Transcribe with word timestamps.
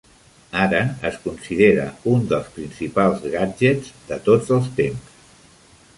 Ara 0.61 0.79
es 1.09 1.17
considera 1.25 1.85
un 2.13 2.25
dels 2.33 2.49
principals 2.57 3.23
gadgets 3.37 3.95
de 4.11 4.19
tots 4.31 4.53
els 4.57 4.75
temps. 4.81 5.19